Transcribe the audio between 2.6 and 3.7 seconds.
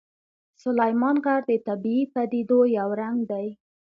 یو رنګ دی.